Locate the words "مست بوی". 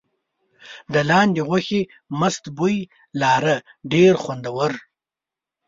2.19-2.77